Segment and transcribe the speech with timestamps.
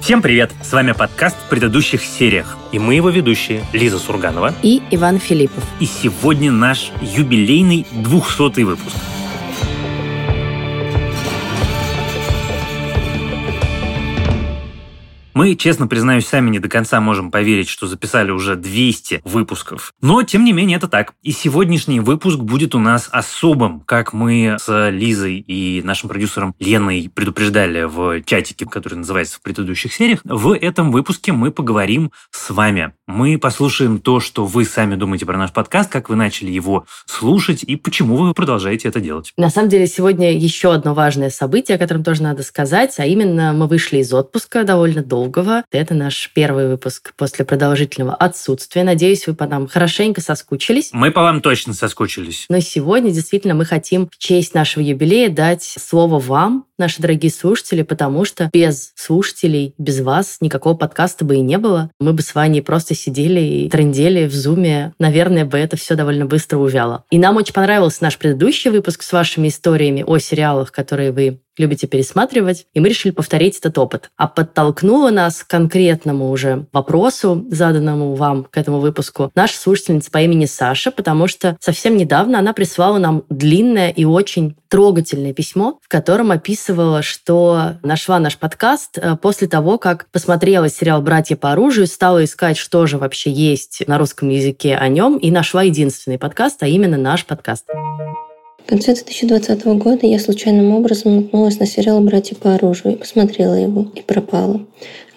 [0.00, 0.50] Всем привет!
[0.62, 2.56] С вами подкаст в предыдущих сериях.
[2.72, 5.62] И мы его ведущие Лиза Сурганова и Иван Филиппов.
[5.78, 8.96] И сегодня наш юбилейный 200 выпуск.
[15.40, 19.94] Мы, честно признаюсь, сами не до конца можем поверить, что записали уже 200 выпусков.
[20.02, 21.14] Но, тем не менее, это так.
[21.22, 27.10] И сегодняшний выпуск будет у нас особым, как мы с Лизой и нашим продюсером Леной
[27.14, 30.20] предупреждали в чатике, который называется в предыдущих сериях.
[30.24, 32.92] В этом выпуске мы поговорим с вами.
[33.06, 37.62] Мы послушаем то, что вы сами думаете про наш подкаст, как вы начали его слушать
[37.62, 39.32] и почему вы продолжаете это делать.
[39.38, 43.54] На самом деле, сегодня еще одно важное событие, о котором тоже надо сказать, а именно
[43.54, 45.64] мы вышли из отпуска довольно долго долгого.
[45.70, 48.84] Это наш первый выпуск после продолжительного отсутствия.
[48.84, 50.90] Надеюсь, вы по нам хорошенько соскучились.
[50.92, 52.46] Мы по вам точно соскучились.
[52.48, 57.82] Но сегодня действительно мы хотим в честь нашего юбилея дать слово вам, наши дорогие слушатели,
[57.82, 61.90] потому что без слушателей, без вас никакого подкаста бы и не было.
[62.00, 64.92] Мы бы с вами просто сидели и трендели в зуме.
[64.98, 67.04] Наверное, бы это все довольно быстро увяло.
[67.10, 71.86] И нам очень понравился наш предыдущий выпуск с вашими историями о сериалах, которые вы любите
[71.86, 74.10] пересматривать, и мы решили повторить этот опыт.
[74.16, 80.18] А подтолкнуло нас к конкретному уже вопросу, заданному вам к этому выпуску, наша слушательница по
[80.18, 85.88] имени Саша, потому что совсем недавно она прислала нам длинное и очень трогательное письмо, в
[85.88, 86.69] котором описывала,
[87.02, 92.56] что нашла наш подкаст э, после того, как посмотрела сериал «Братья по оружию», стала искать,
[92.56, 96.96] что же вообще есть на русском языке о нем, и нашла единственный подкаст, а именно
[96.96, 97.66] наш подкаст.
[98.64, 103.54] В конце 2020 года я случайным образом наткнулась на сериал «Братья по оружию» и посмотрела
[103.54, 104.64] его, и пропала.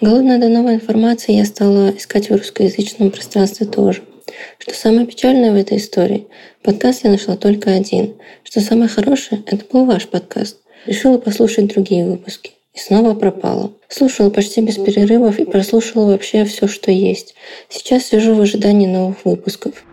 [0.00, 4.02] Голодная до новой информации, я стала искать в русскоязычном пространстве тоже.
[4.58, 6.26] Что самое печальное в этой истории,
[6.62, 8.14] подкаст я нашла только один.
[8.42, 10.63] Что самое хорошее, это был ваш подкаст.
[10.86, 12.52] Решила послушать другие выпуски.
[12.74, 13.72] И снова пропала.
[13.88, 17.34] Слушала почти без перерывов и прослушала вообще все, что есть.
[17.68, 19.84] Сейчас сижу в ожидании новых выпусков.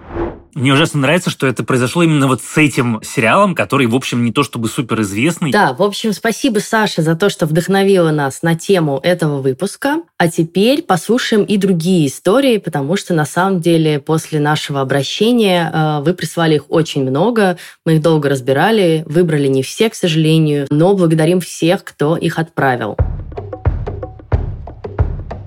[0.53, 4.31] Мне ужасно нравится, что это произошло именно вот с этим сериалом, который, в общем, не
[4.31, 5.51] то чтобы супер известный.
[5.51, 10.01] Да, в общем, спасибо, Саша, за то, что вдохновила нас на тему этого выпуска.
[10.17, 16.03] А теперь послушаем и другие истории, потому что, на самом деле, после нашего обращения э,
[16.03, 20.94] вы прислали их очень много, мы их долго разбирали, выбрали не все, к сожалению, но
[20.94, 22.97] благодарим всех, кто их отправил.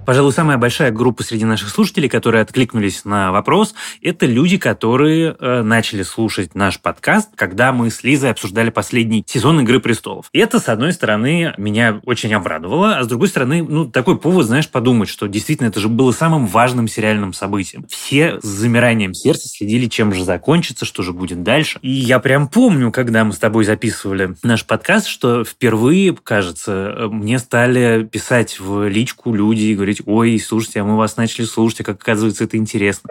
[0.06, 5.62] Пожалуй, самая большая группа среди наших слушателей, которые откликнулись на вопрос, это люди, которые э,
[5.62, 10.28] начали слушать наш подкаст, когда мы с Лизой обсуждали последний сезон «Игры престолов».
[10.32, 14.44] И это, с одной стороны, меня очень обрадовало, а с другой стороны, ну, такой повод,
[14.44, 17.86] знаешь, подумать, что действительно это же было самым важным сериальным событием.
[17.88, 21.78] Все с замиранием сердца следили, чем же закончится, что же будет дальше.
[21.80, 27.38] И я прям помню, когда мы с тобой записывали наш подкаст, что впервые, кажется, мне
[27.38, 31.80] стали писать в личку люди и говорить, говорить, ой, слушайте, а мы вас начали слушать,
[31.80, 33.10] а как оказывается это интересно.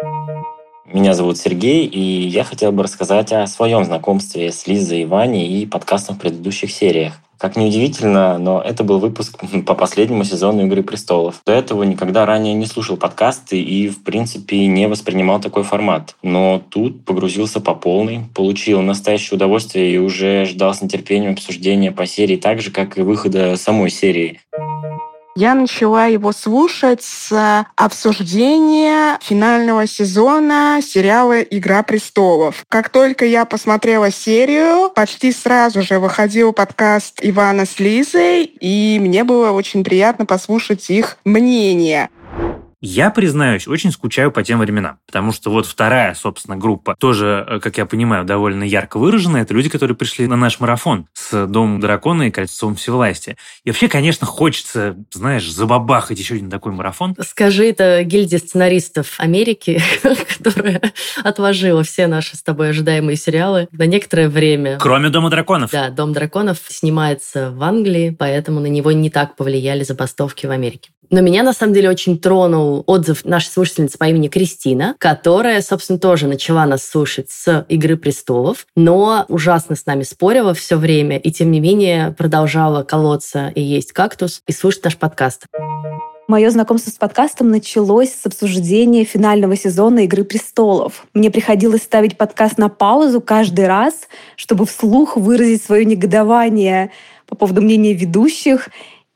[0.85, 5.47] Меня зовут Сергей, и я хотел бы рассказать о своем знакомстве с Лизой и Ваней
[5.47, 7.13] и подкастом в предыдущих сериях.
[7.39, 11.41] Как ни удивительно, но это был выпуск по последнему сезону «Игры престолов».
[11.45, 16.15] До этого никогда ранее не слушал подкасты и, в принципе, не воспринимал такой формат.
[16.21, 22.05] Но тут погрузился по полной, получил настоящее удовольствие и уже ждал с нетерпением обсуждения по
[22.05, 24.39] серии так же, как и выхода самой серии.
[25.35, 32.65] Я начала его слушать с обсуждения финального сезона сериала «Игра престолов».
[32.69, 39.23] Как только я посмотрела серию, почти сразу же выходил подкаст Ивана с Лизой, и мне
[39.23, 42.11] было очень приятно послушать их мнение.
[42.85, 47.59] Я, признаюсь, очень скучаю по тем временам, потому что вот вторая, собственно, группа, тоже, э,
[47.61, 51.79] как я понимаю, довольно ярко выраженная, это люди, которые пришли на наш марафон с Домом
[51.79, 53.37] Дракона и Кольцом Всевластия.
[53.63, 57.15] И вообще, конечно, хочется, знаешь, забабахать еще один такой марафон.
[57.21, 59.81] Скажи это гильдия сценаристов Америки,
[60.37, 60.81] которая
[61.23, 64.77] отложила все наши с тобой ожидаемые сериалы на некоторое время.
[64.77, 65.71] Кроме Дома Драконов.
[65.71, 70.89] Да, Дом Драконов снимается в Англии, поэтому на него не так повлияли забастовки в Америке.
[71.13, 75.99] Но меня, на самом деле, очень тронул отзыв нашей слушательницы по имени Кристина, которая, собственно,
[75.99, 81.31] тоже начала нас слушать с «Игры престолов», но ужасно с нами спорила все время, и,
[81.31, 85.45] тем не менее, продолжала колоться и есть кактус, и слушать наш подкаст.
[86.27, 91.05] Мое знакомство с подкастом началось с обсуждения финального сезона «Игры престолов».
[91.13, 96.89] Мне приходилось ставить подкаст на паузу каждый раз, чтобы вслух выразить свое негодование
[97.27, 98.69] по поводу мнения ведущих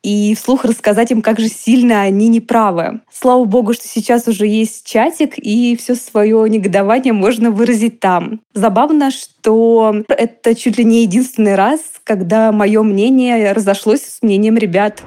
[0.07, 3.01] и вслух рассказать им, как же сильно они неправы.
[3.11, 8.39] Слава богу, что сейчас уже есть чатик, и все свое негодование можно выразить там.
[8.53, 15.03] Забавно, что это чуть ли не единственный раз, когда мое мнение разошлось с мнением ребят.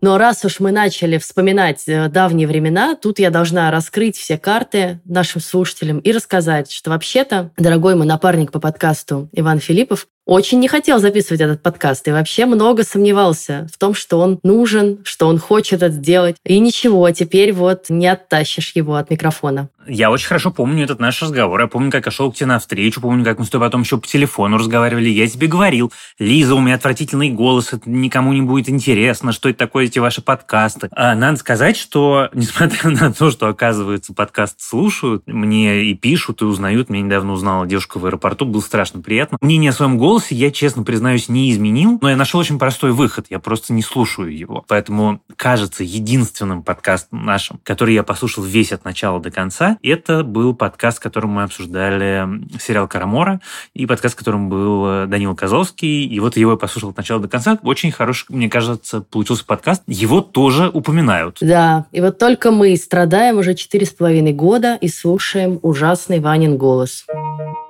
[0.00, 5.00] Но раз уж мы начали вспоминать э, давние времена, тут я должна раскрыть все карты
[5.06, 10.68] нашим слушателям и рассказать, что вообще-то, дорогой мой напарник по подкасту Иван Филиппов очень не
[10.68, 15.38] хотел записывать этот подкаст и вообще много сомневался в том, что он нужен, что он
[15.38, 16.36] хочет это сделать.
[16.44, 19.68] И ничего, теперь вот не оттащишь его от микрофона.
[19.86, 21.60] Я очень хорошо помню этот наш разговор.
[21.60, 23.98] Я помню, как я шел к тебе навстречу, помню, как мы с тобой потом еще
[23.98, 25.08] по телефону разговаривали.
[25.08, 29.58] Я тебе говорил, Лиза, у меня отвратительный голос, это никому не будет интересно, что это
[29.58, 30.88] такое, эти ваши подкасты.
[30.92, 36.44] А надо сказать, что, несмотря на то, что, оказывается, подкаст слушают, мне и пишут, и
[36.44, 39.38] узнают, меня недавно узнала девушка в аэропорту, было страшно приятно.
[39.40, 43.26] Мнение о своем голосе я, честно признаюсь, не изменил, но я нашел очень простой выход.
[43.30, 44.64] Я просто не слушаю его.
[44.68, 50.54] Поэтому, кажется, единственным подкастом нашим, который я послушал весь от начала до конца, это был
[50.54, 52.26] подкаст, в котором мы обсуждали
[52.60, 53.40] сериал «Карамора»,
[53.74, 56.06] и подкаст, в котором был э, Данил Козловский.
[56.06, 57.58] И вот его я послушал от начала до конца.
[57.62, 59.82] Очень хороший, мне кажется, получился подкаст.
[59.86, 61.38] Его тоже упоминают.
[61.40, 66.56] Да, и вот только мы страдаем уже четыре с половиной года и слушаем ужасный Ванин
[66.56, 67.06] голос.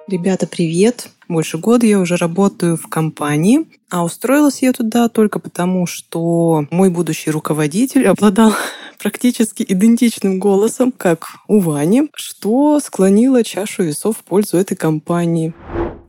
[0.06, 1.08] Ребята, привет!
[1.28, 6.90] Больше года я уже работаю в компании, а устроилась я туда только потому, что мой
[6.90, 8.52] будущий руководитель обладал
[9.04, 15.52] практически идентичным голосом, как у Вани, что склонило чашу весов в пользу этой компании.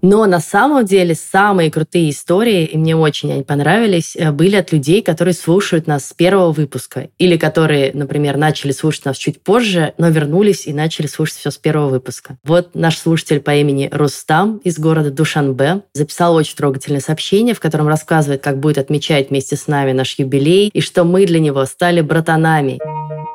[0.07, 4.71] Но на самом деле самые крутые истории, и мне очень они понравились, э, были от
[4.71, 7.09] людей, которые слушают нас с первого выпуска.
[7.17, 11.57] Или которые, например, начали слушать нас чуть позже, но вернулись и начали слушать все с
[11.57, 12.37] первого выпуска.
[12.43, 17.87] Вот наш слушатель по имени Рустам из города Душанбе записал очень трогательное сообщение, в котором
[17.87, 22.01] рассказывает, как будет отмечать вместе с нами наш юбилей и что мы для него стали
[22.01, 22.79] братанами.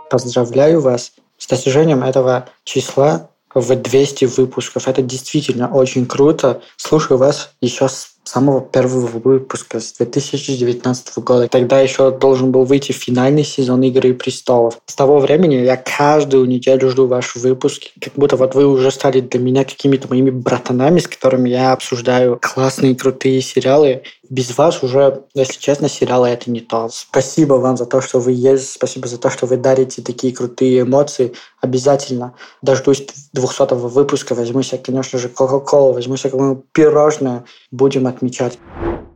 [0.08, 4.88] Поздравляю вас с достижением этого числа в 200 выпусков.
[4.88, 6.62] Это действительно очень круто.
[6.76, 11.48] Слушаю вас еще с самого первого выпуска с 2019 года.
[11.48, 14.78] Тогда еще должен был выйти финальный сезон «Игры престолов».
[14.86, 17.90] С того времени я каждую неделю жду ваши выпуски.
[18.00, 22.38] Как будто вот вы уже стали для меня какими-то моими братанами, с которыми я обсуждаю
[22.40, 26.88] классные, крутые сериалы без вас уже, если честно, сериалы это не то.
[26.90, 30.82] Спасибо вам за то, что вы есть, спасибо за то, что вы дарите такие крутые
[30.82, 31.34] эмоции.
[31.60, 38.58] Обязательно дождусь 200 выпуска, возьму себе, конечно же, Кока-Колу, возьму себе какое-нибудь пирожное, будем отмечать.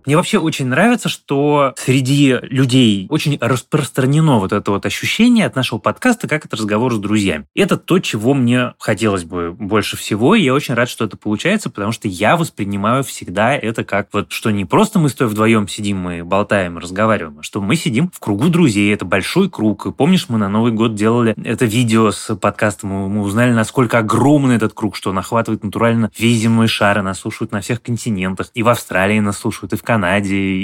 [0.06, 5.78] Мне вообще очень нравится, что среди людей очень распространено вот это вот ощущение от нашего
[5.78, 7.46] подкаста, как это разговор с друзьями.
[7.54, 11.70] Это то, чего мне хотелось бы больше всего, и я очень рад, что это получается,
[11.70, 15.98] потому что я воспринимаю всегда это как вот, что не просто мы стоя вдвоем сидим,
[15.98, 19.86] мы болтаем, разговариваем, а что мы сидим в кругу друзей, это большой круг.
[19.86, 24.56] И помнишь, мы на Новый год делали это видео с подкастом, мы узнали, насколько огромный
[24.56, 28.50] этот круг, что он охватывает натурально весь земной шар, и нас слушают на всех континентах,
[28.52, 29.93] и в Австралии нас слушают, и в Канаде,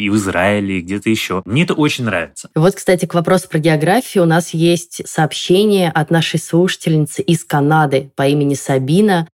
[0.05, 1.43] и в Израиле, и где-то еще.
[1.45, 2.51] Мне это очень нравится.
[2.55, 4.25] Вот, кстати, к вопросу про географию.
[4.25, 9.29] У нас есть сообщение от нашей слушательницы из Канады по имени Сабина.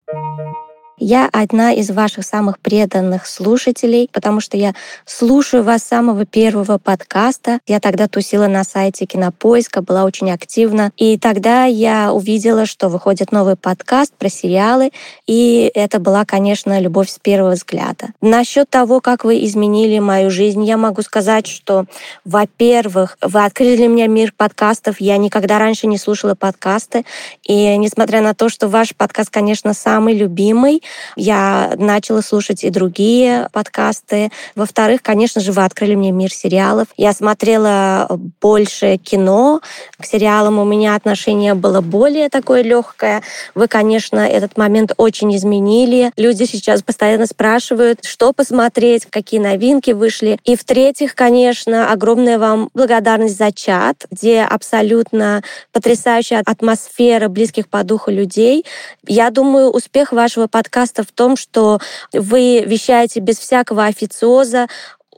[0.98, 6.78] Я одна из ваших самых преданных слушателей, потому что я слушаю вас с самого первого
[6.78, 7.58] подкаста.
[7.66, 10.93] Я тогда тусила на сайте Кинопоиска, была очень активна.
[10.96, 14.90] И тогда я увидела, что выходит новый подкаст про сериалы.
[15.26, 18.08] И это была, конечно, любовь с первого взгляда.
[18.22, 21.84] Насчет того, как вы изменили мою жизнь, я могу сказать, что,
[22.24, 24.98] во-первых, вы открыли мне мир подкастов.
[24.98, 27.05] Я никогда раньше не слушала подкасты.
[27.46, 30.81] И несмотря на то, что ваш подкаст, конечно, самый любимый,
[31.16, 34.31] я начала слушать и другие подкасты.
[34.55, 36.88] Во-вторых, конечно же, вы открыли мне мир сериалов.
[36.96, 38.06] Я смотрела
[38.40, 39.60] больше кино.
[39.98, 43.22] К сериалам у меня отношение было более такое легкое.
[43.55, 46.12] Вы, конечно, этот момент очень изменили.
[46.16, 50.38] Люди сейчас постоянно спрашивают, что посмотреть, какие новинки вышли.
[50.44, 58.10] И в-третьих, конечно, огромная вам благодарность за чат, где абсолютно потрясающая атмосфера близких по духу
[58.10, 58.64] людей.
[59.06, 61.78] Я думаю, успех вашего подкаста подкаста в том, что
[62.12, 64.66] вы вещаете без всякого официоза,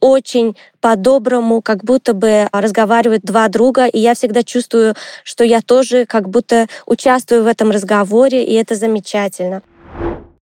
[0.00, 6.06] очень по-доброму, как будто бы разговаривают два друга, и я всегда чувствую, что я тоже
[6.06, 9.62] как будто участвую в этом разговоре, и это замечательно.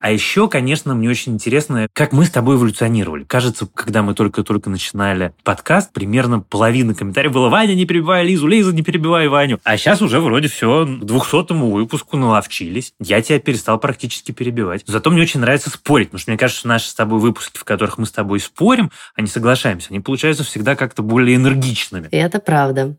[0.00, 3.24] А еще, конечно, мне очень интересно, как мы с тобой эволюционировали.
[3.24, 8.72] Кажется, когда мы только-только начинали подкаст, примерно половина комментариев было «Ваня, не перебивай Лизу, Лиза,
[8.72, 9.58] не перебивай Ваню».
[9.64, 12.92] А сейчас уже вроде все, к 200 выпуску наловчились.
[13.00, 14.84] Я тебя перестал практически перебивать.
[14.86, 17.64] Зато мне очень нравится спорить, потому что мне кажется, что наши с тобой выпуски, в
[17.64, 22.08] которых мы с тобой спорим, а не соглашаемся, они получаются всегда как-то более энергичными.
[22.12, 22.94] Это правда.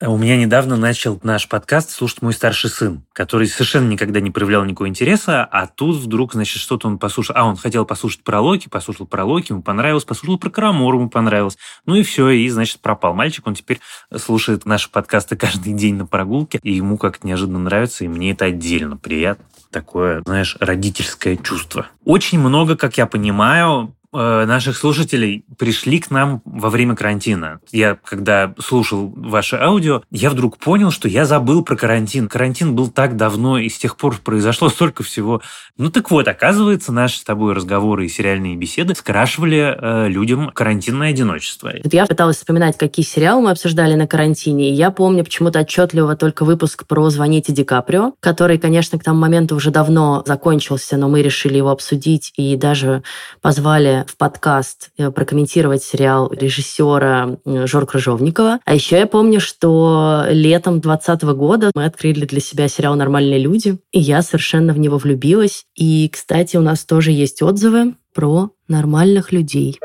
[0.00, 4.64] У меня недавно начал наш подкаст слушать мой старший сын, который совершенно никогда не проявлял
[4.64, 7.34] никакого интереса, а тут вдруг, значит, что-то он послушал.
[7.36, 11.10] А, он хотел послушать про Локи, послушал про Локи, ему понравилось, послушал про Карамору, ему
[11.10, 11.58] понравилось.
[11.84, 13.44] Ну и все, и, значит, пропал мальчик.
[13.48, 13.80] Он теперь
[14.16, 18.44] слушает наши подкасты каждый день на прогулке, и ему как-то неожиданно нравится, и мне это
[18.44, 21.88] отдельно приятно такое, знаешь, родительское чувство.
[22.04, 27.60] Очень много, как я понимаю, наших слушателей пришли к нам во время карантина.
[27.70, 32.28] Я, когда слушал ваше аудио, я вдруг понял, что я забыл про карантин.
[32.28, 35.42] Карантин был так давно, и с тех пор произошло столько всего.
[35.76, 41.10] Ну так вот, оказывается, наши с тобой разговоры и сериальные беседы скрашивали э, людям карантинное
[41.10, 41.72] одиночество.
[41.84, 46.44] Я пыталась вспоминать, какие сериалы мы обсуждали на карантине, и я помню почему-то отчетливо только
[46.44, 51.22] выпуск про «Звоните Ди Каприо», который, конечно, к тому моменту уже давно закончился, но мы
[51.22, 53.02] решили его обсудить и даже
[53.40, 58.60] позвали в подкаст э, прокомментировать сериал режиссера э, Жор Крыжовникова.
[58.64, 63.78] А еще я помню, что летом 2020 года мы открыли для себя сериал «Нормальные люди»,
[63.92, 65.64] и я совершенно в него влюбилась.
[65.74, 69.78] И, кстати, у нас тоже есть отзывы про нормальных людей.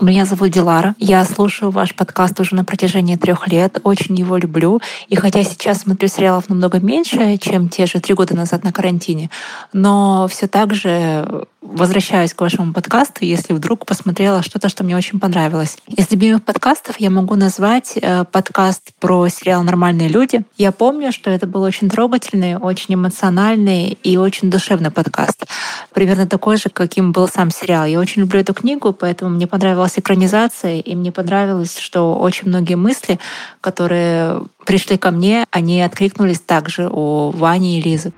[0.00, 0.96] Меня зовут Дилара.
[0.98, 3.78] Я слушаю ваш подкаст уже на протяжении трех лет.
[3.84, 4.80] Очень его люблю.
[5.06, 9.30] И хотя сейчас смотрю сериалов намного меньше, чем те же три года назад на карантине,
[9.72, 15.20] но все так же возвращаюсь к вашему подкасту, если вдруг посмотрела что-то, что мне очень
[15.20, 15.78] понравилось.
[15.86, 20.42] Из любимых подкастов я могу назвать э, подкаст про сериал «Нормальные люди».
[20.58, 25.46] Я помню, что это был очень трогательный, очень эмоциональный и очень душевный подкаст.
[25.94, 27.86] Примерно такой же, каким был сам сериал.
[27.86, 32.74] Я очень люблю эту книгу, поэтому мне понравилась экранизация, и мне понравилось, что очень многие
[32.74, 33.20] мысли,
[33.60, 38.12] которые пришли ко мне, они откликнулись также у Вани и Лизы.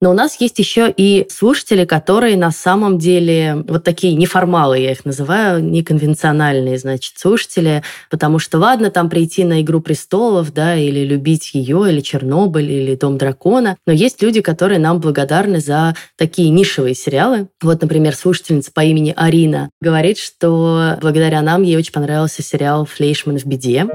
[0.00, 4.92] Но у нас есть еще и слушатели, которые на самом деле вот такие неформалы, я
[4.92, 11.00] их называю, неконвенциональные, значит, слушатели, потому что ладно там прийти на «Игру престолов», да, или
[11.00, 16.48] любить ее, или «Чернобыль», или «Дом дракона», но есть люди, которые нам благодарны за такие
[16.48, 17.48] нишевые сериалы.
[17.60, 23.38] Вот, например, слушательница по имени Арина говорит, что благодаря нам ей очень понравился сериал «Флейшман
[23.38, 23.86] в беде».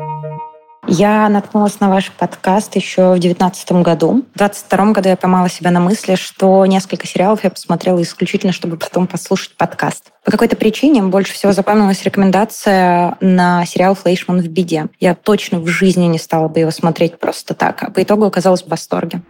[0.87, 4.23] Я наткнулась на ваш подкаст еще в 2019 году.
[4.35, 8.77] В 2022 году я поймала себя на мысли, что несколько сериалов я посмотрела исключительно, чтобы
[8.77, 10.11] потом послушать подкаст.
[10.23, 14.87] По какой-то причине больше всего запомнилась рекомендация на сериал «Флейшман в беде».
[14.99, 18.61] Я точно в жизни не стала бы его смотреть просто так, а по итогу оказалась
[18.61, 19.23] в восторге.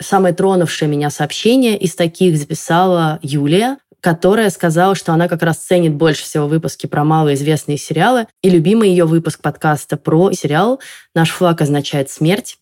[0.00, 5.94] Самое тронувшее меня сообщение из таких записала Юлия которая сказала, что она как раз ценит
[5.94, 8.26] больше всего выпуски про малоизвестные сериалы.
[8.42, 10.80] И любимый ее выпуск подкаста про сериал
[11.14, 12.58] «Наш флаг означает смерть».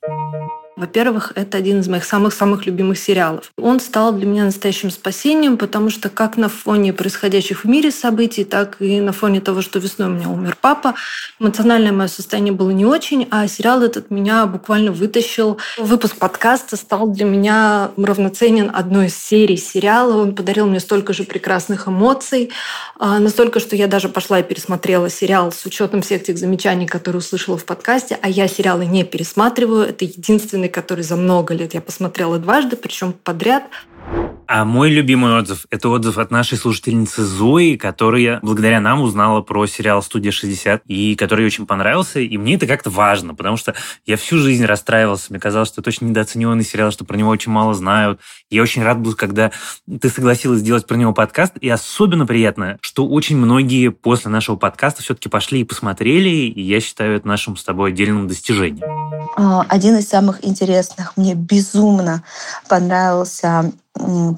[0.77, 3.51] Во-первых, это один из моих самых-самых любимых сериалов.
[3.57, 8.45] Он стал для меня настоящим спасением, потому что как на фоне происходящих в мире событий,
[8.45, 10.95] так и на фоне того, что весной у меня умер папа,
[11.41, 15.57] эмоциональное мое состояние было не очень, а сериал этот меня буквально вытащил.
[15.79, 20.21] Выпуск подкаста стал для меня равноценен одной из серий сериала.
[20.21, 22.51] Он подарил мне столько же прекрасных эмоций,
[22.99, 27.21] а, настолько, что я даже пошла и пересмотрела сериал с учетом всех тех замечаний, которые
[27.21, 29.89] услышала в подкасте, а я сериалы не пересматриваю.
[29.89, 33.65] Это единственный единственный, который за много лет я посмотрела дважды, причем подряд.
[34.49, 39.67] А мой любимый отзыв– это отзыв от нашей слушательницы Зои, которая благодаря нам узнала про
[39.67, 42.21] сериал «Студия 60», и который ей очень понравился.
[42.21, 43.75] И мне это как-то важно, потому что
[44.07, 45.27] я всю жизнь расстраивался.
[45.31, 48.21] Мне казалось, что это очень недооцененный сериал, что про него очень мало знают.
[48.49, 49.51] Я очень рад был, когда
[50.01, 51.55] ты согласилась сделать про него подкаст.
[51.61, 56.29] И особенно приятно, что очень многие после нашего подкаста все-таки пошли и посмотрели.
[56.29, 58.87] И я считаю это нашим с тобой отдельным достижением.
[59.37, 62.23] А, один из самых интересных мне безумно
[62.69, 63.73] понравился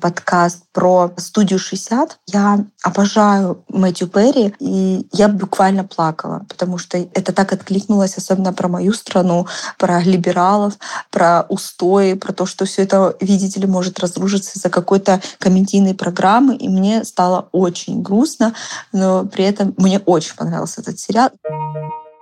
[0.01, 2.19] подкаст про студию 60.
[2.27, 8.69] Я обожаю Мэтью Перри, и я буквально плакала, потому что это так откликнулось, особенно про
[8.69, 9.47] мою страну,
[9.79, 10.75] про либералов,
[11.11, 16.57] про устои, про то, что все это, видите ли, может разрушиться из-за какой-то комедийной программы,
[16.57, 18.55] и мне стало очень грустно,
[18.93, 21.31] но при этом мне очень понравился этот сериал.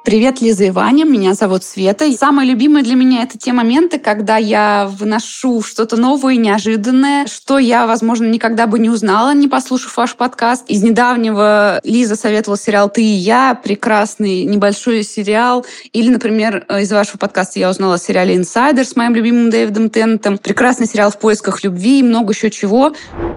[0.06, 1.04] Привет, Лиза и Ваня.
[1.04, 2.04] Меня зовут Света.
[2.04, 7.58] И самое любимое для меня это те моменты, когда я вношу что-то новое неожиданное, что
[7.58, 10.64] я, возможно, никогда бы не узнала, не послушав ваш подкаст.
[10.68, 15.66] Из недавнего Лиза советовала сериал «Ты и я», прекрасный небольшой сериал.
[15.92, 20.38] Или, например, из вашего подкаста я узнала о сериале «Инсайдер» с моим любимым Дэвидом Теннетом.
[20.38, 22.92] Прекрасный сериал «В поисках любви» и много еще чего.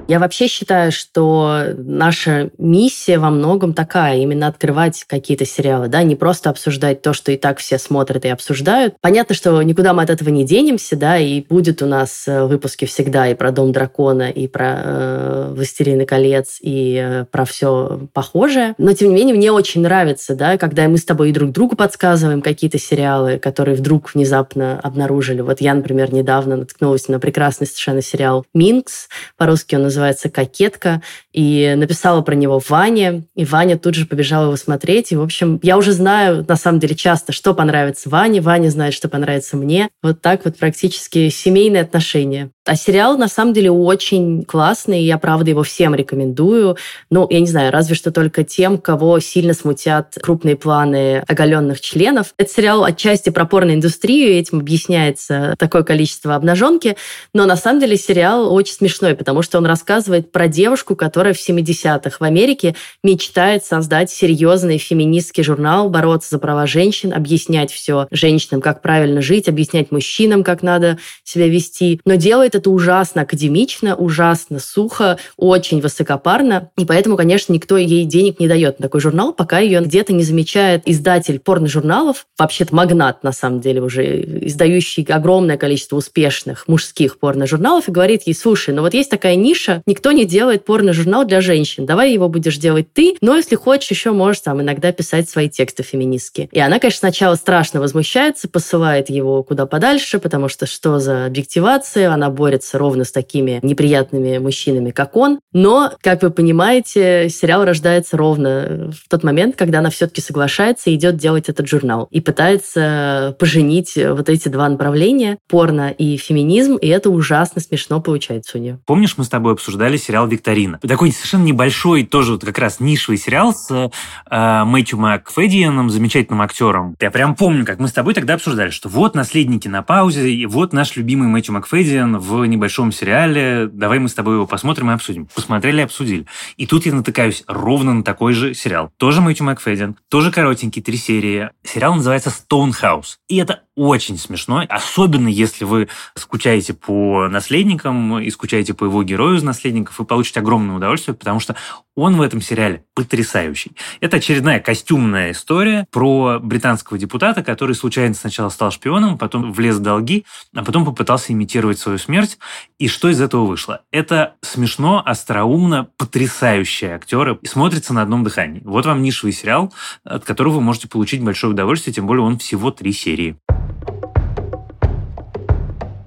[0.08, 6.16] Я вообще считаю, что наша миссия во многом такая, именно открывать какие-то сериалы, да, не
[6.16, 8.96] просто обсуждать то, что и так все смотрят и обсуждают.
[9.00, 12.84] Понятно, что никуда мы от этого не денемся, да, и будет у нас э, выпуски
[12.84, 18.76] всегда и про Дом дракона, и про э, Властелины колец, и э, про все похожее.
[18.78, 22.42] Но, тем не менее, мне очень нравится, да, когда мы с тобой друг другу подсказываем
[22.42, 25.40] какие-то сериалы, которые вдруг внезапно обнаружили.
[25.40, 29.08] Вот я, например, недавно наткнулась на прекрасный совершенно сериал «Минкс».
[29.38, 31.02] По-русски он называется «Кокетка».
[31.32, 33.24] И написала про него Ване.
[33.36, 35.12] И Ваня тут же побежала его смотреть.
[35.12, 38.42] И, в общем, я уже знаю, на самом деле, часто, что понравится Ване.
[38.42, 39.90] Ваня знает, что понравится мне.
[40.02, 42.52] Вот так вот практически семейные отношения.
[42.66, 45.02] А сериал, на самом деле, очень классный.
[45.02, 46.78] Я, правда, его всем рекомендую.
[47.10, 52.34] Ну, я не знаю, разве что только тем, кого сильно смутят крупные планы оголенных членов.
[52.38, 56.96] Это сериал отчасти про порноиндустрию, этим объясняется такое количество обнаженки.
[57.34, 61.38] Но на самом деле сериал очень смешной, потому что он рассказывает про девушку, которая в
[61.38, 68.62] 70-х в Америке мечтает создать серьезный феминистский журнал, бороться за права женщин, объяснять все женщинам,
[68.62, 72.02] как правильно жить, объяснять мужчинам, как надо себя вести.
[72.06, 76.72] Но делает это ужасно академично, ужасно сухо, очень высокопарно.
[76.78, 80.24] И поэтому, конечно, никто ей денег не дает на такой журнал, пока ее где-то не
[80.24, 87.88] замечает издатель порно-журналов, вообще-то магнат, на самом деле, уже издающий огромное количество успешных мужских порно-журналов,
[87.88, 91.86] и говорит ей, слушай, ну вот есть такая ниша, никто не делает порно-журнал для женщин,
[91.86, 95.84] давай его будешь делать ты, но если хочешь, еще можешь там иногда писать свои тексты
[95.84, 96.29] феминистские.
[96.38, 102.12] И она, конечно, сначала страшно возмущается, посылает его куда подальше, потому что что за объективация,
[102.12, 105.40] она борется ровно с такими неприятными мужчинами, как он.
[105.54, 110.96] Но, как вы понимаете, сериал рождается ровно в тот момент, когда она все-таки соглашается и
[110.96, 112.08] идет делать этот журнал.
[112.12, 118.58] И пытается поженить вот эти два направления, порно и феминизм, и это ужасно смешно получается
[118.58, 118.80] у нее.
[118.86, 120.80] Помнишь, мы с тобой обсуждали сериал «Викторина»?
[120.80, 126.09] Такой совершенно небольшой, тоже вот как раз нишевый сериал с э, Мэтью Макфедианом, замечательным
[126.42, 126.96] актером.
[127.00, 130.46] Я прям помню, как мы с тобой тогда обсуждали, что вот «Наследники на паузе», и
[130.46, 134.94] вот наш любимый Мэтью Макфедиан в небольшом сериале, давай мы с тобой его посмотрим и
[134.94, 135.28] обсудим.
[135.34, 136.26] Посмотрели, обсудили.
[136.58, 138.92] И тут я натыкаюсь ровно на такой же сериал.
[138.98, 141.50] Тоже Мэтью Макфеден, тоже коротенький, три серии.
[141.64, 143.18] Сериал называется Stonehouse.
[143.28, 149.38] И это очень смешно, особенно если вы скучаете по наследникам и скучаете по его герою
[149.38, 151.56] из наследников, вы получите огромное удовольствие, потому что
[151.96, 153.72] он в этом сериале потрясающий.
[154.02, 159.82] Это очередная костюмная история про британского депутата, который случайно сначала стал шпионом, потом влез в
[159.82, 162.40] долги, а потом попытался имитировать свою смерть.
[162.78, 163.82] И что из этого вышло?
[163.92, 168.62] Это смешно, остроумно, потрясающие актеры и смотрится на одном дыхании.
[168.64, 169.74] Вот вам нишевый сериал,
[170.06, 173.36] от которого вы можете получить большое удовольствие, тем более он всего три серии.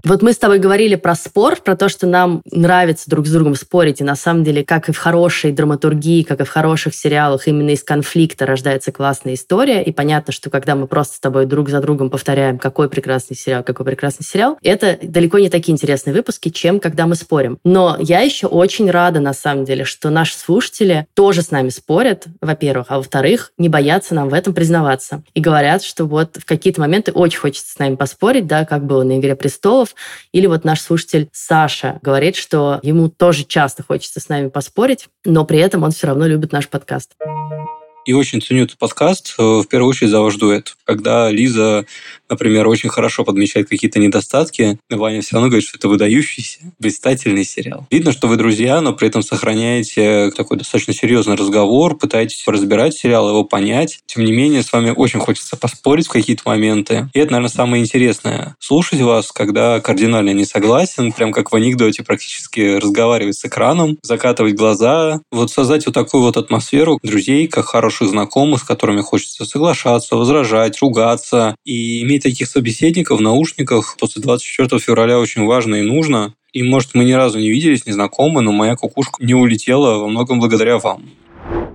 [0.05, 3.55] Вот мы с тобой говорили про спор, про то, что нам нравится друг с другом
[3.55, 7.47] спорить, и на самом деле, как и в хорошей драматургии, как и в хороших сериалах,
[7.47, 11.69] именно из конфликта рождается классная история, и понятно, что когда мы просто с тобой друг
[11.69, 16.49] за другом повторяем, какой прекрасный сериал, какой прекрасный сериал, это далеко не такие интересные выпуски,
[16.49, 17.59] чем когда мы спорим.
[17.62, 22.27] Но я еще очень рада, на самом деле, что наши слушатели тоже с нами спорят,
[22.41, 25.23] во-первых, а во-вторых, не боятся нам в этом признаваться.
[25.35, 29.05] И говорят, что вот в какие-то моменты очень хочется с нами поспорить, да, как было
[29.05, 29.91] на «Игре престолов»,
[30.33, 35.44] или вот наш слушатель Саша говорит, что ему тоже часто хочется с нами поспорить, но
[35.44, 37.12] при этом он все равно любит наш подкаст
[38.05, 40.77] и очень ценю этот подкаст, э, в первую очередь за ваш дуэт.
[40.85, 41.87] Когда Лиза,
[42.29, 47.87] например, очень хорошо подмечает какие-то недостатки, Ваня все равно говорит, что это выдающийся, блистательный сериал.
[47.91, 53.29] Видно, что вы друзья, но при этом сохраняете такой достаточно серьезный разговор, пытаетесь разбирать сериал,
[53.29, 54.01] его понять.
[54.07, 57.09] Тем не менее, с вами очень хочется поспорить в какие-то моменты.
[57.15, 58.57] И это, наверное, самое интересное.
[58.59, 64.55] Слушать вас, когда кардинально не согласен, прям как в анекдоте практически разговаривать с экраном, закатывать
[64.55, 69.44] глаза, вот создать вот такую вот атмосферу друзей, как хороших хороших знакомых, с которыми хочется
[69.44, 71.55] соглашаться, возражать, ругаться.
[71.64, 76.35] И иметь таких собеседников в наушниках после 24 февраля очень важно и нужно.
[76.52, 80.09] И, может, мы ни разу не виделись, не знакомы, но моя кукушка не улетела во
[80.09, 81.02] многом благодаря вам.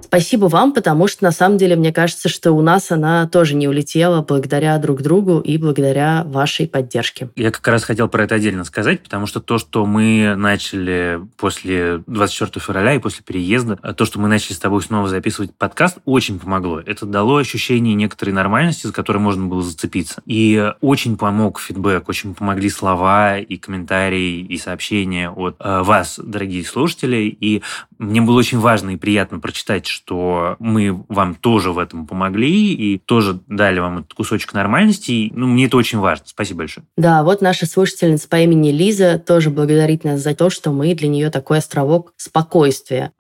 [0.02, 3.68] Спасибо вам, потому что на самом деле мне кажется, что у нас она тоже не
[3.68, 7.30] улетела благодаря друг другу и благодаря вашей поддержке.
[7.36, 12.04] Я как раз хотел про это отдельно сказать, потому что то, что мы начали после
[12.08, 16.40] 24 февраля и после переезда, то, что мы начали с тобой снова записывать подкаст, очень
[16.40, 16.80] помогло.
[16.80, 20.22] Это дало ощущение некоторой нормальности, за которой можно было зацепиться.
[20.26, 26.64] И очень помог фидбэк, очень помогли слова и комментарии и сообщения от э, вас, дорогие
[26.64, 27.36] слушатели.
[27.40, 27.64] И
[27.98, 32.98] мне было очень важно и приятно прочитать, что мы вам тоже в этом помогли и
[33.00, 35.12] тоже дали вам этот кусочек нормальности.
[35.12, 36.26] И, ну, мне это очень важно.
[36.28, 36.86] Спасибо большое.
[36.98, 41.08] Да, вот наша слушательница по имени Лиза тоже благодарит нас за то, что мы для
[41.08, 43.12] нее такой островок спокойствия.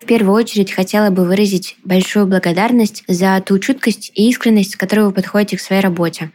[0.00, 5.06] В первую очередь хотела бы выразить большую благодарность за ту чуткость и искренность, с которой
[5.06, 6.30] вы подходите к своей работе.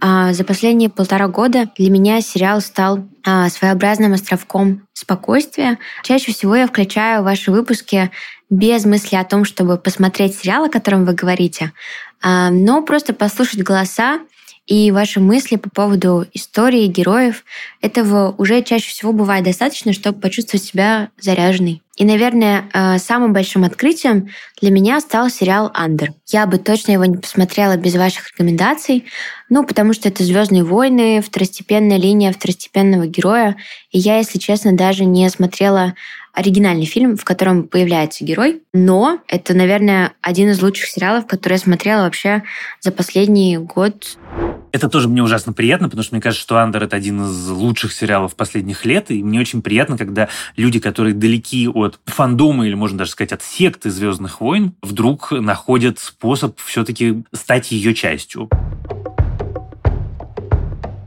[0.00, 5.78] А за последние полтора года для меня сериал стал а, своеобразным островком спокойствия.
[6.04, 8.10] Чаще всего я включаю ваши выпуски
[8.50, 11.72] без мысли о том, чтобы посмотреть сериал, о котором вы говорите,
[12.22, 14.20] а, но просто послушать голоса
[14.68, 17.44] и ваши мысли по поводу истории героев.
[17.80, 21.82] Этого уже чаще всего бывает достаточно, чтобы почувствовать себя заряженной.
[21.96, 24.28] И, наверное, э, самым большим открытием
[24.60, 26.12] для меня стал сериал «Андер».
[26.26, 29.06] Я бы точно его не посмотрела без ваших рекомендаций,
[29.48, 33.56] ну, потому что это «Звездные войны», второстепенная линия второстепенного героя.
[33.90, 35.94] И я, если честно, даже не смотрела
[36.38, 41.58] оригинальный фильм, в котором появляется герой, но это, наверное, один из лучших сериалов, который я
[41.58, 42.44] смотрела вообще
[42.80, 44.16] за последний год.
[44.70, 47.92] Это тоже мне ужасно приятно, потому что мне кажется, что «Андер»— это один из лучших
[47.92, 52.98] сериалов последних лет, и мне очень приятно, когда люди, которые далеки от фандома или, можно
[52.98, 58.48] даже сказать, от секты «Звездных войн», вдруг находят способ все-таки стать ее частью.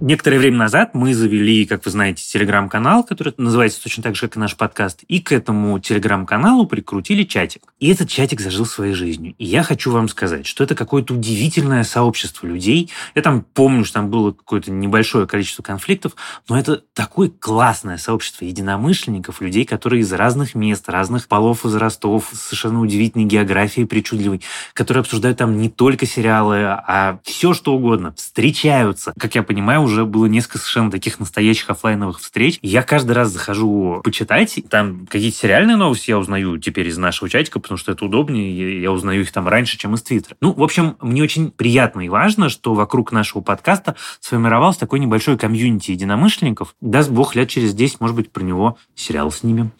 [0.02, 4.36] Некоторое время назад мы завели, как вы знаете, телеграм-канал, который называется точно так же, как
[4.36, 7.62] и наш подкаст, и к этому телеграм-каналу прикрутили чатик.
[7.80, 9.36] И этот чатик зажил своей жизнью.
[9.38, 12.90] И я хочу вам сказать, что это какое-то удивительное сообщество людей.
[13.14, 16.16] Я там помню, что там было какое-то небольшое количество конфликтов,
[16.50, 22.82] но это такое классное сообщество единомышленников, людей, которые из разных мест, разных полов, возрастов, совершенно
[22.82, 24.42] удивительной географии причудливой,
[24.74, 29.14] которые обсуждают там не только сериалы, а все что угодно, встречаются.
[29.20, 32.60] Как я понимаю, уже было несколько совершенно таких настоящих офлайновых встреч.
[32.62, 37.60] Я каждый раз захожу почитать, там какие-то сериальные новости я узнаю теперь из нашего чатика,
[37.60, 40.36] потому что это удобнее, я узнаю их там раньше, чем из Твиттера.
[40.42, 45.38] Ну, в общем, мне очень приятно и важно, что вокруг нашего подкаста сформировался такой небольшой
[45.38, 46.76] комьюнити единомышленников.
[46.82, 49.72] Даст бог, лет через 10, может быть, про него сериал снимем.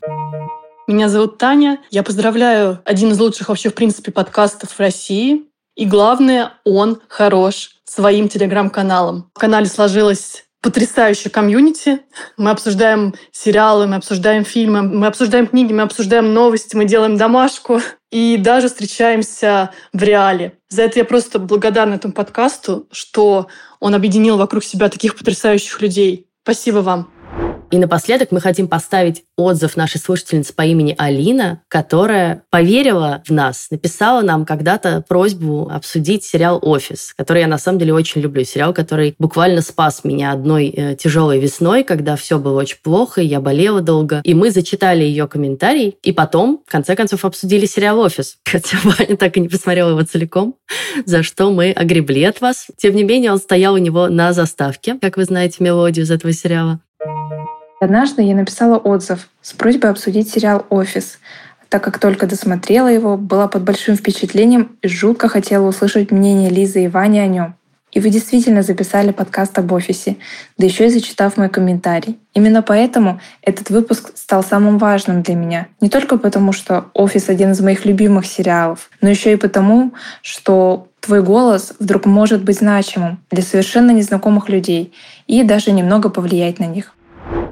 [0.88, 1.80] Меня зовут Таня.
[1.90, 5.44] Я поздравляю один из лучших вообще, в принципе, подкастов в России.
[5.76, 9.30] И главное, он хорош своим телеграм-каналом.
[9.36, 12.02] В канале сложилась потрясающая комьюнити.
[12.38, 17.82] Мы обсуждаем сериалы, мы обсуждаем фильмы, мы обсуждаем книги, мы обсуждаем новости, мы делаем домашку
[18.12, 20.54] и даже встречаемся в реале.
[20.70, 23.48] За это я просто благодарна этому подкасту, что
[23.80, 26.28] он объединил вокруг себя таких потрясающих людей.
[26.44, 27.21] Спасибо вам.
[27.72, 33.68] И напоследок мы хотим поставить отзыв нашей слушательницы по имени Алина, которая поверила в нас,
[33.72, 38.44] написала нам когда-то просьбу обсудить сериал «Офис», который я на самом деле очень люблю.
[38.44, 43.26] Сериал, который буквально спас меня одной э, тяжелой весной, когда все было очень плохо, и
[43.26, 44.20] я болела долго.
[44.26, 48.38] И мы зачитали ее комментарий, и потом, в конце концов, обсудили сериал «Офис».
[48.46, 50.56] Хотя Ваня так и не посмотрела его целиком,
[51.06, 52.68] за что мы огребли от вас.
[52.76, 56.34] Тем не менее, он стоял у него на заставке, как вы знаете мелодию из этого
[56.34, 56.82] сериала.
[57.82, 61.18] Однажды я написала отзыв с просьбой обсудить сериал «Офис»,
[61.68, 66.84] так как только досмотрела его, была под большим впечатлением и жутко хотела услышать мнение Лизы
[66.84, 67.56] и Вани о нем.
[67.92, 70.18] И вы действительно записали подкаст об офисе,
[70.60, 72.20] да еще и зачитав мой комментарий.
[72.36, 75.68] Именно поэтому этот выпуск стал самым важным для меня.
[75.82, 80.88] Не только потому, что «Офис»— один из моих любимых сериалов, но еще и потому, что
[81.00, 84.94] твой голос вдруг может быть значимым для совершенно незнакомых людей
[85.26, 86.94] и даже немного повлиять на них.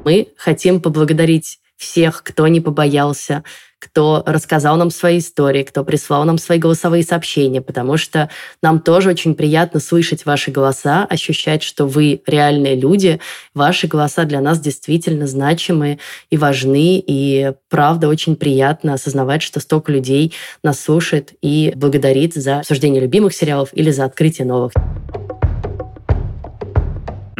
[0.06, 3.44] Мы хотим поблагодарить всех, кто не побоялся,
[3.80, 8.30] кто рассказал нам свои истории, кто прислал нам свои голосовые сообщения, потому что
[8.62, 13.22] нам тоже очень приятно слышать ваши голоса, ощущать, что вы реальные люди,
[13.54, 19.94] ваши голоса для нас действительно значимы и важны, и правда очень приятно осознавать, что столько
[19.94, 24.74] людей нас слушает и благодарит за обсуждение любимых сериалов или за открытие новых.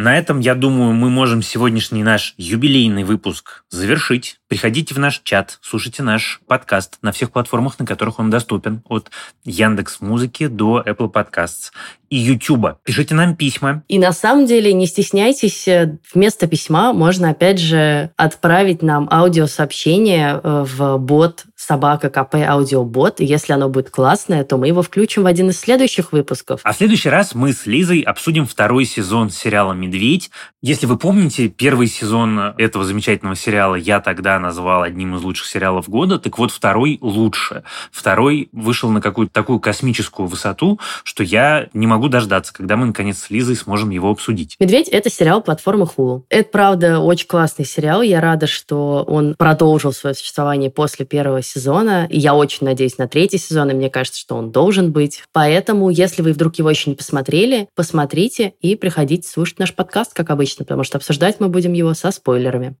[0.02, 4.40] На этом, я думаю, мы можем сегодняшний наш юбилейный выпуск завершить.
[4.48, 9.10] Приходите в наш чат, слушайте наш подкаст на всех платформах, на которых он доступен, от
[9.44, 11.70] Яндекс Музыки до Apple Podcasts
[12.08, 12.78] и YouTube.
[12.82, 13.82] Пишите нам письма.
[13.88, 20.40] И на самом деле не стесняйтесь, э, вместо письма можно опять же отправить нам аудиосообщение
[20.42, 23.20] э, в бот собака КП аудиобот.
[23.20, 26.60] И если оно будет классное, то мы его включим в один из следующих выпусков.
[26.64, 30.30] А в следующий раз мы с Лизой обсудим второй сезон сериала «Медведь».
[30.62, 35.88] Если вы помните, первый сезон этого замечательного сериала я тогда назвал одним из лучших сериалов
[35.88, 37.62] года, так вот второй лучше.
[37.92, 43.18] Второй вышел на какую-то такую космическую высоту, что я не могу дождаться, когда мы наконец
[43.18, 44.56] с Лизой сможем его обсудить.
[44.60, 46.24] «Медведь»— это сериал платформы Hulu.
[46.30, 48.00] Это, правда, очень классный сериал.
[48.02, 52.06] Я рада, что он продолжил свое существование после первого сезона.
[52.08, 55.22] И я очень надеюсь на третий сезон, и мне кажется, что он должен быть.
[55.32, 60.30] Поэтому, если вы вдруг его еще не посмотрели, посмотрите и приходите слушать наш подкаст, как
[60.30, 62.76] обычно, потому что обсуждать мы будем его со спойлерами.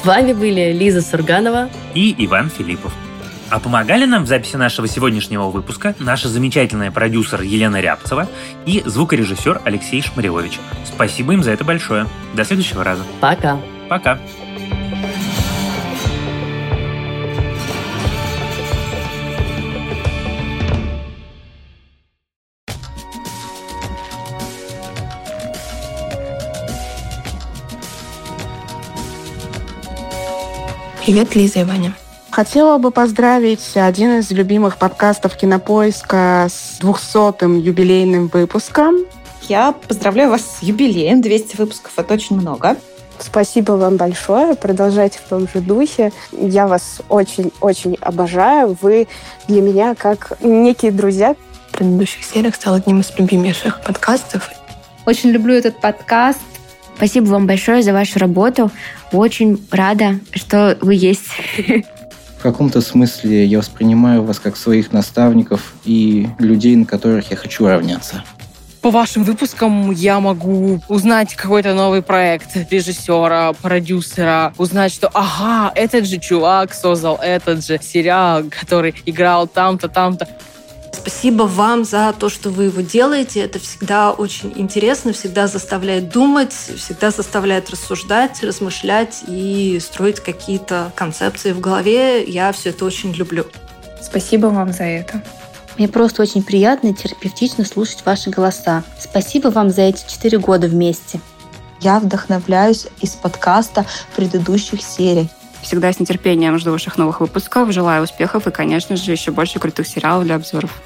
[0.00, 2.90] С вами были Лиза Сурганова и Иван Филиппов.
[3.50, 8.28] А помогали нам в записи нашего сегодняшнего выпуска наша замечательная продюсер Елена Рябцева
[8.64, 10.60] и звукорежиссер Алексей Шмаревович.
[10.84, 12.06] Спасибо им за это большое.
[12.34, 13.02] До следующего раза.
[13.20, 13.58] Пока.
[13.88, 14.20] Пока.
[31.04, 31.92] Привет, Лиза и Ваня.
[32.30, 38.98] Хотела бы поздравить один из любимых подкастов Кинопоиска с 200-м юбилейным выпуском.
[39.48, 41.22] Я поздравляю вас с юбилеем.
[41.22, 42.76] 200 выпусков— это очень много.
[43.18, 44.54] Спасибо вам большое.
[44.54, 46.12] Продолжайте в том же духе.
[46.30, 48.76] Я вас очень-очень обожаю.
[48.80, 49.08] Вы
[49.48, 51.34] для меня как некие друзья.
[51.68, 54.50] В предыдущих сериях стал одним из любимейших подкастов.
[55.04, 56.38] Очень люблю этот подкаст.
[56.96, 58.70] Спасибо вам большое за вашу работу.
[59.10, 61.26] Очень рада, что вы есть.
[62.40, 67.66] В каком-то смысле я воспринимаю вас как своих наставников и людей, на которых я хочу
[67.66, 68.24] равняться.
[68.80, 76.06] По вашим выпускам я могу узнать какой-то новый проект режиссера, продюсера, узнать, что ага, этот
[76.06, 80.26] же чувак создал этот же сериал, который играл там-то, там-то.
[81.10, 83.40] Спасибо вам за то, что вы его делаете.
[83.40, 91.52] Это всегда очень интересно, всегда заставляет думать, всегда заставляет рассуждать, размышлять и строить какие-то концепции
[91.52, 92.22] в голове.
[92.22, 93.44] Я все это очень люблю.
[94.00, 95.20] Спасибо вам за это.
[95.76, 98.84] Мне просто очень приятно и терапевтично слушать ваши голоса.
[98.98, 101.20] Спасибо вам за эти четыре года вместе.
[101.80, 105.28] Я вдохновляюсь из подкаста предыдущих серий.
[105.60, 107.72] Всегда с нетерпением жду ваших новых выпусков.
[107.72, 110.80] Желаю успехов и, конечно же, еще больше крутых сериалов для обзоров.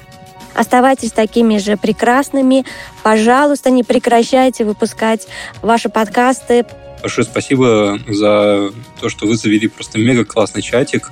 [0.55, 2.65] Оставайтесь такими же прекрасными.
[3.03, 5.27] Пожалуйста, не прекращайте выпускать
[5.61, 6.65] ваши подкасты.
[7.01, 11.11] Большое спасибо за то, что вы завели просто мега классный чатик.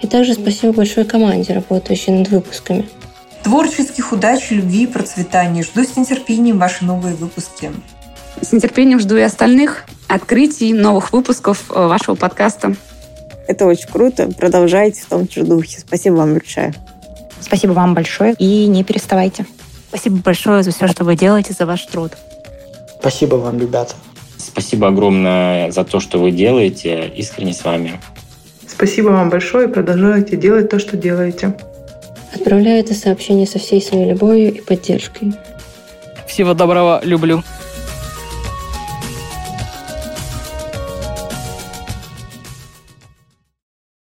[0.00, 2.88] И также спасибо большой команде, работающей над выпусками.
[3.42, 5.62] Творческих удач, любви и процветания.
[5.62, 7.72] Жду с нетерпением ваши новые выпуски.
[8.40, 12.74] С нетерпением жду и остальных открытий, новых выпусков э, вашего подкаста.
[13.46, 14.28] Это очень круто.
[14.36, 15.80] Продолжайте в том же духе.
[15.80, 16.74] Спасибо вам большое.
[17.40, 19.46] Спасибо вам большое и не переставайте.
[19.88, 22.12] Спасибо большое за все, что вы делаете, за ваш труд.
[23.00, 23.94] Спасибо вам, ребята.
[24.36, 27.10] Спасибо огромное за то, что вы делаете.
[27.16, 28.00] Искренне с вами.
[28.66, 31.56] Спасибо вам большое и продолжайте делать то, что делаете.
[32.34, 35.32] Отправляю это сообщение со всей своей любовью и поддержкой.
[36.26, 37.42] Всего доброго, люблю.